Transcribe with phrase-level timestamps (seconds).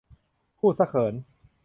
[0.59, 1.13] พูดซะเขิน